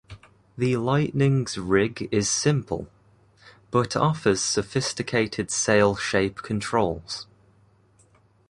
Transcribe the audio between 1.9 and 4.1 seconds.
is simple, but